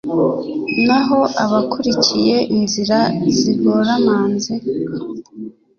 [0.87, 2.99] Naho abakurikiye inzira
[3.37, 4.53] zigoramanze